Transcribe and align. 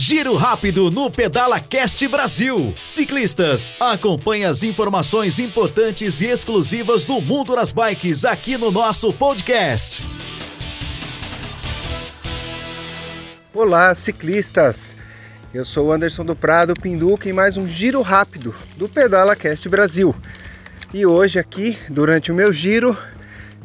Giro 0.00 0.36
rápido 0.36 0.92
no 0.92 1.10
Pedala 1.10 1.58
Cast 1.58 2.06
Brasil. 2.06 2.72
Ciclistas, 2.86 3.74
acompanhe 3.80 4.44
as 4.44 4.62
informações 4.62 5.40
importantes 5.40 6.20
e 6.20 6.26
exclusivas 6.26 7.04
do 7.04 7.20
mundo 7.20 7.56
das 7.56 7.72
bikes 7.72 8.24
aqui 8.24 8.56
no 8.56 8.70
nosso 8.70 9.12
podcast. 9.12 10.06
Olá, 13.52 13.92
ciclistas. 13.92 14.94
Eu 15.52 15.64
sou 15.64 15.92
Anderson 15.92 16.24
do 16.24 16.36
Prado 16.36 16.74
Pinduca 16.74 17.28
em 17.28 17.32
mais 17.32 17.56
um 17.56 17.66
giro 17.66 18.00
rápido 18.00 18.54
do 18.76 18.88
Pedala 18.88 19.34
Cast 19.34 19.68
Brasil. 19.68 20.14
E 20.94 21.04
hoje 21.04 21.40
aqui, 21.40 21.76
durante 21.90 22.30
o 22.30 22.36
meu 22.36 22.52
giro, 22.52 22.96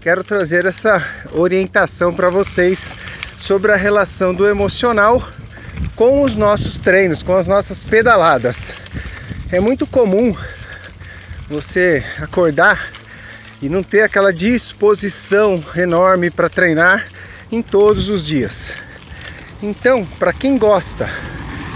quero 0.02 0.24
trazer 0.24 0.66
essa 0.66 1.06
orientação 1.32 2.12
para 2.12 2.32
vocês 2.32 2.96
sobre 3.38 3.72
a 3.72 3.76
relação 3.76 4.34
do 4.34 4.48
emocional 4.48 5.22
com 5.96 6.24
os 6.24 6.36
nossos 6.36 6.78
treinos, 6.78 7.22
com 7.24 7.36
as 7.36 7.48
nossas 7.48 7.84
pedaladas. 7.84 8.74
É 9.52 9.60
muito 9.60 9.86
comum 9.86 10.36
você 11.50 12.04
acordar 12.20 12.92
e 13.62 13.70
não 13.70 13.84
ter 13.84 14.02
aquela 14.02 14.34
disposição 14.34 15.64
enorme 15.76 16.30
para 16.30 16.50
treinar 16.50 17.08
em 17.52 17.62
todos 17.62 18.10
os 18.10 18.26
dias. 18.26 18.74
Então, 19.62 20.06
para 20.20 20.34
quem 20.34 20.58
gosta 20.58 21.10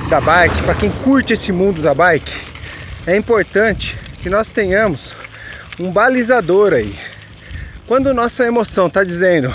da 0.09 0.19
bike, 0.19 0.63
para 0.63 0.75
quem 0.75 0.91
curte 0.91 1.33
esse 1.33 1.51
mundo 1.51 1.81
da 1.81 1.93
bike, 1.93 2.33
é 3.05 3.15
importante 3.15 3.97
que 4.21 4.29
nós 4.29 4.51
tenhamos 4.51 5.15
um 5.79 5.91
balizador 5.91 6.73
aí. 6.73 6.97
Quando 7.85 8.13
nossa 8.13 8.45
emoção 8.45 8.87
está 8.87 9.03
dizendo 9.03 9.53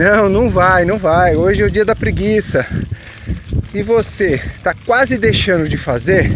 não, 0.00 0.30
não 0.30 0.48
vai, 0.48 0.86
não 0.86 0.96
vai, 0.96 1.36
hoje 1.36 1.60
é 1.60 1.66
o 1.66 1.70
dia 1.70 1.84
da 1.84 1.94
preguiça, 1.94 2.66
e 3.74 3.82
você 3.82 4.40
está 4.56 4.72
quase 4.72 5.18
deixando 5.18 5.68
de 5.68 5.76
fazer, 5.76 6.32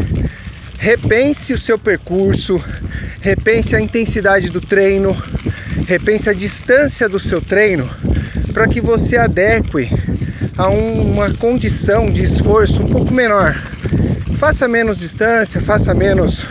repense 0.79 1.55
o 1.55 1.59
seu 1.59 1.79
percurso, 1.79 2.63
repense 3.23 3.75
a 3.75 3.81
intensidade 3.81 4.51
do 4.51 4.61
treino, 4.61 5.17
repense 5.89 6.29
a 6.29 6.35
distância 6.35 7.09
do 7.09 7.19
seu 7.19 7.41
treino, 7.41 7.89
para 8.53 8.69
que 8.69 8.83
você 8.83 9.17
adeque 9.17 9.89
a 10.59 10.69
uma 10.69 11.33
condição 11.33 12.13
de 12.13 12.23
esforço 12.23 12.83
um 12.83 12.93
pouco 12.93 13.15
menor. 13.15 13.57
Faça 14.37 14.69
menos 14.69 14.99
distância, 14.99 15.63
faça 15.63 15.95
menos 15.95 16.47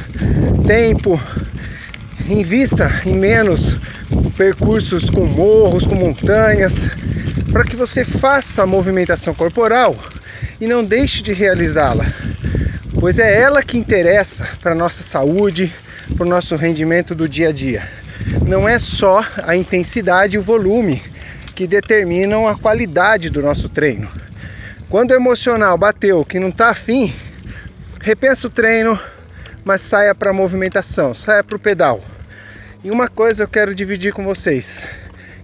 tempo, 0.65 1.21
invista 2.27 2.91
em 3.05 3.15
menos 3.15 3.77
percursos 4.37 5.09
com 5.09 5.25
morros, 5.25 5.85
com 5.85 5.95
montanhas, 5.95 6.89
para 7.51 7.63
que 7.63 7.75
você 7.75 8.03
faça 8.03 8.63
a 8.63 8.65
movimentação 8.65 9.33
corporal 9.33 9.95
e 10.59 10.67
não 10.67 10.83
deixe 10.83 11.21
de 11.21 11.33
realizá-la, 11.33 12.05
pois 12.99 13.19
é 13.19 13.39
ela 13.39 13.61
que 13.61 13.77
interessa 13.77 14.47
para 14.61 14.71
a 14.71 14.75
nossa 14.75 15.03
saúde, 15.03 15.73
para 16.15 16.25
o 16.25 16.29
nosso 16.29 16.55
rendimento 16.55 17.13
do 17.13 17.27
dia 17.27 17.49
a 17.49 17.51
dia. 17.51 17.87
Não 18.47 18.67
é 18.67 18.79
só 18.79 19.25
a 19.43 19.55
intensidade 19.55 20.35
e 20.35 20.39
o 20.39 20.41
volume 20.41 21.01
que 21.53 21.67
determinam 21.67 22.47
a 22.47 22.57
qualidade 22.57 23.29
do 23.29 23.41
nosso 23.41 23.69
treino. 23.69 24.09
Quando 24.89 25.11
o 25.11 25.15
emocional 25.15 25.77
bateu 25.77 26.23
que 26.23 26.39
não 26.39 26.49
está 26.49 26.69
afim, 26.69 27.13
repensa 27.99 28.47
o 28.47 28.49
treino, 28.49 28.99
mas 29.63 29.81
saia 29.81 30.13
para 30.13 30.31
a 30.31 30.33
movimentação, 30.33 31.13
saia 31.13 31.43
para 31.43 31.55
o 31.55 31.59
pedal. 31.59 32.03
E 32.83 32.91
uma 32.91 33.07
coisa 33.07 33.43
eu 33.43 33.47
quero 33.47 33.73
dividir 33.73 34.13
com 34.13 34.23
vocês. 34.23 34.87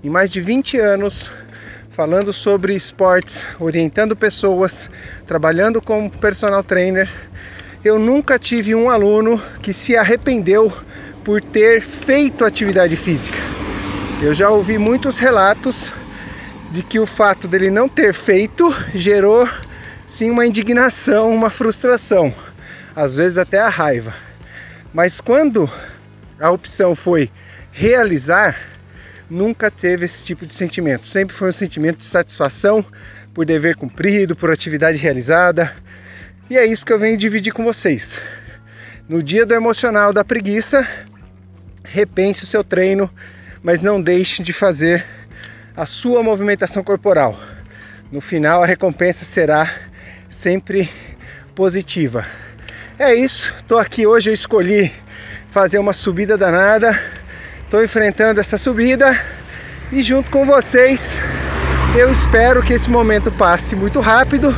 Em 0.03 0.09
mais 0.09 0.31
de 0.31 0.41
20 0.41 0.77
anos 0.77 1.31
falando 1.99 2.31
sobre 2.31 2.73
esportes, 2.73 3.45
orientando 3.59 4.15
pessoas, 4.15 4.89
trabalhando 5.27 5.81
como 5.81 6.09
personal 6.09 6.63
trainer. 6.63 7.09
Eu 7.83 7.99
nunca 7.99 8.39
tive 8.39 8.73
um 8.73 8.89
aluno 8.89 9.41
que 9.61 9.73
se 9.73 9.97
arrependeu 9.97 10.71
por 11.25 11.41
ter 11.41 11.81
feito 11.81 12.45
atividade 12.45 12.95
física. 12.95 13.37
Eu 14.21 14.33
já 14.33 14.49
ouvi 14.49 14.77
muitos 14.77 15.17
relatos 15.17 15.91
de 16.71 16.83
que 16.83 16.99
o 16.99 17.05
fato 17.05 17.49
dele 17.49 17.69
não 17.69 17.89
ter 17.89 18.13
feito 18.13 18.73
gerou 18.95 19.45
sim 20.07 20.31
uma 20.31 20.45
indignação, 20.45 21.35
uma 21.35 21.49
frustração, 21.49 22.33
às 22.99 23.15
vezes 23.15 23.37
até 23.37 23.57
a 23.57 23.69
raiva. 23.69 24.13
Mas 24.93 25.21
quando 25.21 25.71
a 26.37 26.51
opção 26.51 26.93
foi 26.93 27.31
realizar, 27.71 28.59
nunca 29.29 29.71
teve 29.71 30.03
esse 30.03 30.21
tipo 30.21 30.45
de 30.45 30.53
sentimento. 30.53 31.07
Sempre 31.07 31.33
foi 31.33 31.47
um 31.47 31.53
sentimento 31.53 31.99
de 31.99 32.05
satisfação 32.05 32.83
por 33.33 33.45
dever 33.45 33.77
cumprido, 33.77 34.35
por 34.35 34.51
atividade 34.51 34.97
realizada. 34.97 35.73
E 36.49 36.57
é 36.57 36.65
isso 36.65 36.85
que 36.85 36.91
eu 36.91 36.99
venho 36.99 37.15
dividir 37.15 37.53
com 37.53 37.63
vocês. 37.63 38.21
No 39.07 39.23
dia 39.23 39.45
do 39.45 39.53
emocional 39.53 40.11
da 40.11 40.25
preguiça, 40.25 40.85
repense 41.85 42.43
o 42.43 42.47
seu 42.47 42.65
treino, 42.65 43.09
mas 43.63 43.79
não 43.79 44.01
deixe 44.01 44.43
de 44.43 44.51
fazer 44.51 45.05
a 45.73 45.85
sua 45.85 46.21
movimentação 46.21 46.83
corporal. 46.83 47.39
No 48.11 48.19
final, 48.19 48.61
a 48.61 48.65
recompensa 48.65 49.23
será 49.23 49.73
sempre 50.29 50.89
positiva. 51.55 52.25
É 52.99 53.15
isso, 53.15 53.53
estou 53.57 53.79
aqui 53.79 54.05
hoje. 54.05 54.29
Eu 54.29 54.33
escolhi 54.33 54.91
fazer 55.49 55.79
uma 55.79 55.93
subida 55.93 56.37
danada 56.37 56.99
Estou 57.69 57.83
enfrentando 57.83 58.39
essa 58.39 58.57
subida 58.57 59.15
e 59.91 60.01
junto 60.01 60.31
com 60.31 60.43
vocês 60.43 61.19
eu 61.95 62.11
espero 62.11 62.63
que 62.63 62.73
esse 62.73 62.89
momento 62.89 63.31
passe 63.31 63.75
muito 63.75 63.99
rápido 63.99 64.55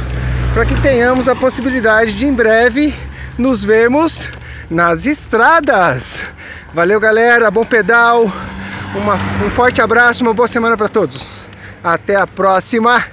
para 0.54 0.66
que 0.66 0.80
tenhamos 0.80 1.28
a 1.28 1.36
possibilidade 1.36 2.14
de 2.14 2.26
em 2.26 2.32
breve 2.32 2.96
nos 3.38 3.66
vermos 3.66 4.30
nas 4.70 5.06
estradas. 5.06 6.24
Valeu, 6.74 7.02
galera, 7.02 7.52
bom 7.52 7.66
pedal, 7.66 8.32
uma, 8.96 9.16
um 9.46 9.50
forte 9.50 9.82
abraço, 9.82 10.24
uma 10.24 10.34
boa 10.34 10.48
semana 10.48 10.78
para 10.78 10.88
todos. 10.88 11.30
Até 11.84 12.16
a 12.16 12.26
próxima. 12.26 13.04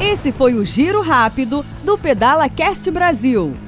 Esse 0.00 0.32
foi 0.32 0.54
o 0.54 0.64
Giro 0.64 1.02
Rápido 1.02 1.62
do 1.84 1.98
Pedala 1.98 2.48
Cast 2.48 2.90
Brasil. 2.90 3.67